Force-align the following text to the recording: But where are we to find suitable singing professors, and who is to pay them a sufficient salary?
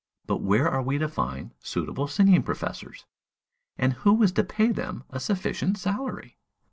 But 0.25 0.41
where 0.41 0.67
are 0.67 0.81
we 0.81 0.97
to 0.97 1.07
find 1.07 1.51
suitable 1.59 2.07
singing 2.07 2.41
professors, 2.41 3.05
and 3.77 3.93
who 3.93 4.23
is 4.23 4.31
to 4.31 4.43
pay 4.43 4.71
them 4.71 5.03
a 5.11 5.19
sufficient 5.19 5.77
salary? 5.77 6.39